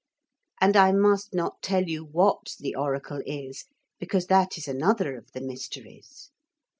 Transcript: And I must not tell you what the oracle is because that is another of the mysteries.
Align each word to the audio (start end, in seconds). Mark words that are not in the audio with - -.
And 0.59 0.75
I 0.75 0.91
must 0.93 1.31
not 1.31 1.61
tell 1.61 1.83
you 1.83 2.03
what 2.03 2.55
the 2.59 2.73
oracle 2.75 3.21
is 3.23 3.65
because 3.99 4.25
that 4.25 4.57
is 4.57 4.67
another 4.67 5.15
of 5.15 5.31
the 5.33 5.41
mysteries. 5.41 6.31